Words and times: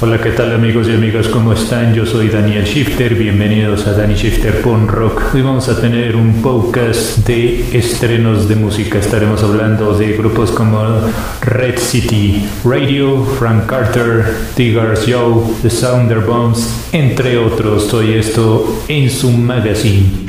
Hola, 0.00 0.20
¿qué 0.20 0.30
tal 0.30 0.52
amigos 0.52 0.86
y 0.86 0.92
amigas? 0.92 1.26
¿Cómo 1.26 1.52
están? 1.52 1.92
Yo 1.92 2.06
soy 2.06 2.28
Daniel 2.28 2.64
Shifter, 2.64 3.16
bienvenidos 3.16 3.84
a 3.88 3.94
Danny 3.94 4.14
Shifter 4.14 4.62
Punk 4.62 4.88
Rock. 4.92 5.34
Hoy 5.34 5.42
vamos 5.42 5.68
a 5.68 5.80
tener 5.80 6.14
un 6.14 6.40
podcast 6.40 7.26
de 7.26 7.76
estrenos 7.76 8.48
de 8.48 8.54
música. 8.54 9.00
Estaremos 9.00 9.42
hablando 9.42 9.98
de 9.98 10.12
grupos 10.12 10.52
como 10.52 10.80
Red 11.40 11.78
City 11.78 12.48
Radio, 12.64 13.24
Frank 13.24 13.66
Carter, 13.66 14.24
Tigers 14.54 15.04
Joe, 15.04 15.42
The 15.62 15.70
Sounder 15.70 16.20
Bombs, 16.20 16.88
entre 16.92 17.36
otros. 17.36 17.88
Soy 17.88 18.12
esto 18.12 18.84
en 18.86 19.10
su 19.10 19.32
magazine. 19.32 20.28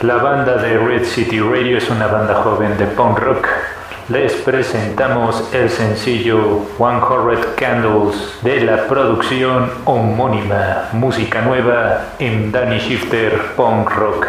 La 0.00 0.16
banda 0.16 0.56
de 0.56 0.78
Red 0.78 1.04
City 1.04 1.40
Radio 1.40 1.76
es 1.76 1.90
una 1.90 2.06
banda 2.06 2.34
joven 2.42 2.78
de 2.78 2.86
punk 2.86 3.18
rock 3.18 3.46
les 4.08 4.32
presentamos 4.34 5.52
el 5.52 5.68
sencillo 5.68 6.62
One 6.78 7.00
Hundred 7.00 7.56
Candles 7.56 8.38
de 8.42 8.60
la 8.60 8.86
producción 8.86 9.68
homónima, 9.84 10.90
música 10.92 11.42
nueva 11.42 12.12
en 12.20 12.52
Danny 12.52 12.78
Shifter 12.78 13.54
Punk 13.56 13.90
Rock. 13.90 14.26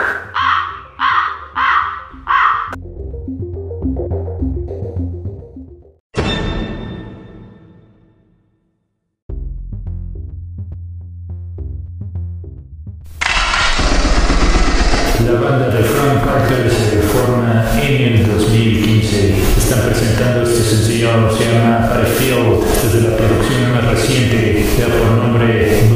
La 15.24 15.34
banda 15.34 15.70
de 15.70 15.84
Frank 15.84 16.26
Carter 16.26 16.72
se 16.72 16.98
forma 17.02 17.66
en 17.80 18.14
el 18.14 18.28
2015. 18.28 19.37
Están 19.58 19.82
presentando 19.82 20.44
este 20.44 20.64
sencillo, 20.64 21.10
se 21.36 21.46
llama 21.46 21.90
Field, 22.18 22.64
desde 22.84 23.10
la 23.10 23.18
producción 23.18 23.72
más 23.74 23.86
reciente, 23.92 24.66
da 24.80 24.88
por 24.88 25.12
nombre 25.12 25.87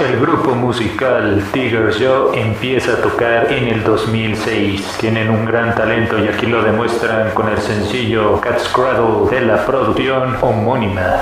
El 0.00 0.18
grupo 0.18 0.54
musical 0.54 1.44
Tigers 1.52 1.98
Joe 2.00 2.40
empieza 2.40 2.94
a 2.94 3.02
tocar 3.02 3.52
en 3.52 3.68
el 3.68 3.84
2006. 3.84 4.96
Tienen 4.98 5.28
un 5.28 5.44
gran 5.44 5.74
talento 5.74 6.18
y 6.18 6.26
aquí 6.26 6.46
lo 6.46 6.62
demuestran 6.62 7.32
con 7.32 7.50
el 7.50 7.58
sencillo 7.58 8.40
Cat's 8.40 8.66
Cradle 8.68 9.28
de 9.30 9.44
la 9.44 9.66
producción 9.66 10.38
homónima. 10.40 11.20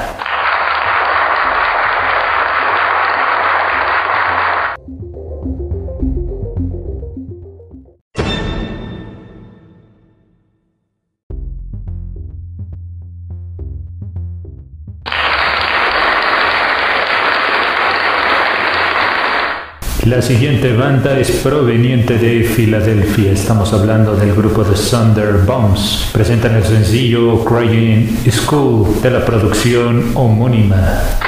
La 20.06 20.22
siguiente 20.22 20.72
banda 20.72 21.19
es 21.19 21.31
proveniente 21.42 22.19
de 22.19 22.44
Filadelfia. 22.44 23.32
Estamos 23.32 23.72
hablando 23.72 24.14
del 24.14 24.32
grupo 24.32 24.62
The 24.62 24.75
Thunder 24.75 25.44
Bombs. 25.44 26.10
Presentan 26.12 26.54
el 26.54 26.64
sencillo 26.64 27.44
Crying 27.44 28.16
School 28.31 29.03
de 29.03 29.10
la 29.10 29.25
producción 29.25 30.12
homónima. 30.14 31.28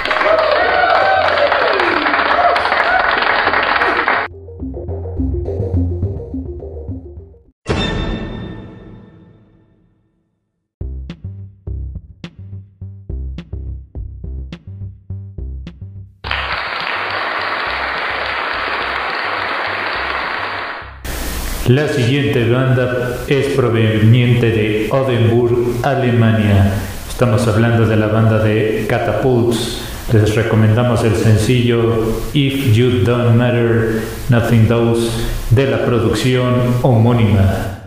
La 21.70 21.86
siguiente 21.86 22.50
banda 22.50 23.18
es 23.28 23.46
proveniente 23.54 24.50
de 24.50 24.88
Odenburg, 24.90 25.76
Alemania. 25.84 26.72
Estamos 27.08 27.46
hablando 27.46 27.86
de 27.86 27.96
la 27.96 28.08
banda 28.08 28.42
de 28.42 28.86
Catapults. 28.88 29.80
Les 30.12 30.34
recomendamos 30.34 31.04
el 31.04 31.14
sencillo 31.14 32.22
If 32.34 32.74
You 32.74 33.04
Don't 33.04 33.36
Matter, 33.36 34.02
Nothing 34.30 34.66
Does 34.66 35.12
de 35.50 35.70
la 35.70 35.84
producción 35.84 36.54
homónima. 36.82 37.79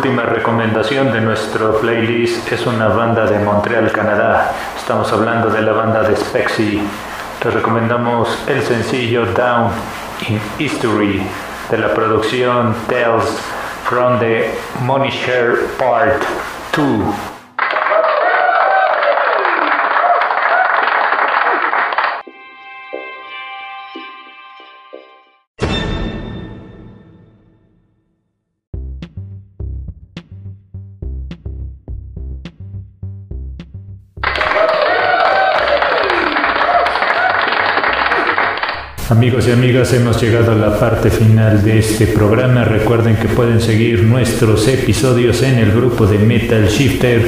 Última 0.00 0.22
recomendación 0.22 1.12
de 1.12 1.20
nuestro 1.20 1.78
playlist 1.78 2.50
es 2.50 2.64
una 2.64 2.88
banda 2.88 3.26
de 3.26 3.38
Montreal, 3.38 3.92
Canadá. 3.92 4.50
Estamos 4.74 5.12
hablando 5.12 5.50
de 5.50 5.60
la 5.60 5.72
banda 5.72 6.02
de 6.02 6.16
Spexy. 6.16 6.80
Les 7.44 7.52
recomendamos 7.52 8.30
el 8.46 8.62
sencillo 8.62 9.26
Down 9.26 9.70
in 10.26 10.40
History 10.58 11.20
de 11.70 11.76
la 11.76 11.92
producción 11.92 12.74
Tales 12.88 13.26
from 13.84 14.18
the 14.20 14.50
Money 14.80 15.12
Part 15.78 16.22
2. 16.74 17.39
Amigos 39.10 39.48
y 39.48 39.50
amigas, 39.50 39.92
hemos 39.92 40.22
llegado 40.22 40.52
a 40.52 40.54
la 40.54 40.78
parte 40.78 41.10
final 41.10 41.64
de 41.64 41.80
este 41.80 42.06
programa. 42.06 42.62
Recuerden 42.62 43.16
que 43.16 43.26
pueden 43.26 43.60
seguir 43.60 44.04
nuestros 44.04 44.68
episodios 44.68 45.42
en 45.42 45.58
el 45.58 45.72
grupo 45.72 46.06
de 46.06 46.16
Metal 46.16 46.68
Shifter 46.68 47.26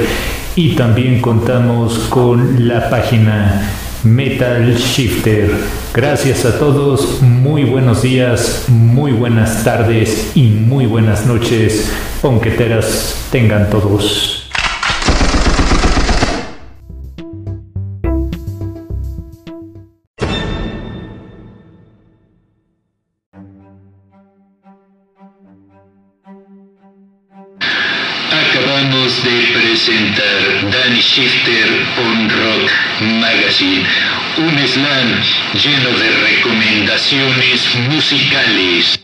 y 0.55 0.75
también 0.75 1.19
contamos 1.19 1.99
con 2.07 2.69
la 2.69 2.89
página 2.89 3.69
Metal 4.05 4.73
Shifter. 4.77 5.51
Gracias 5.93 6.45
a 6.45 6.57
todos, 6.57 7.21
muy 7.21 7.65
buenos 7.65 8.01
días, 8.01 8.63
muy 8.69 9.11
buenas 9.11 9.65
tardes 9.65 10.31
y 10.35 10.43
muy 10.43 10.85
buenas 10.85 11.25
noches, 11.25 11.91
ponqueteras 12.21 13.27
tengan 13.29 13.69
todos. 13.69 14.42
Acabamos 28.83 29.23
de 29.23 29.53
presentar 29.53 30.69
Danny 30.69 30.99
Shifter 30.99 31.69
on 31.99 32.27
Rock 32.29 32.69
Magazine, 33.21 33.85
un 34.37 34.67
slam 34.67 35.21
lleno 35.53 35.97
de 35.97 36.09
recomendaciones 36.09 37.75
musicales. 37.89 39.02